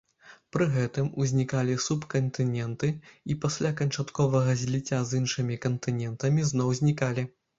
Пры 0.55 0.65
гэтым 0.75 1.09
узнікалі 1.23 1.75
субкантыненты 1.87 2.89
і 3.33 3.37
пасля 3.45 3.71
канчатковага 3.83 4.57
зліцця 4.63 5.03
з 5.09 5.23
іншымі 5.23 5.59
кантынентамі 5.67 6.49
зноў 6.53 6.73
знікалі. 6.83 7.29